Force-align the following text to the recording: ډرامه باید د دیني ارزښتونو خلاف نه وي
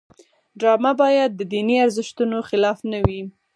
ډرامه 0.59 0.91
باید 1.01 1.31
د 1.35 1.41
دیني 1.53 1.75
ارزښتونو 1.85 2.37
خلاف 2.49 2.79
نه 2.91 2.99
وي 3.05 3.21